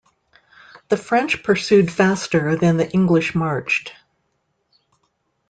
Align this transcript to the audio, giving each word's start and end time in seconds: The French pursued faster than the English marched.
The 0.89 0.97
French 0.97 1.43
pursued 1.43 1.91
faster 1.91 2.55
than 2.55 2.77
the 2.77 2.89
English 2.89 3.35
marched. 3.35 3.93